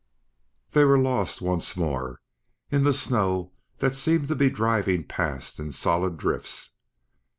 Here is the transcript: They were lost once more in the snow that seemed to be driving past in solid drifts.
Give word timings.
They 0.71 0.83
were 0.83 0.97
lost 0.97 1.43
once 1.43 1.77
more 1.77 2.21
in 2.71 2.85
the 2.85 2.93
snow 2.95 3.51
that 3.77 3.93
seemed 3.93 4.29
to 4.29 4.35
be 4.35 4.49
driving 4.49 5.03
past 5.03 5.59
in 5.59 5.71
solid 5.71 6.17
drifts. 6.17 6.71